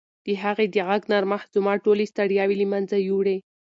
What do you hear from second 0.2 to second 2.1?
د هغې د غږ نرمښت زما ټولې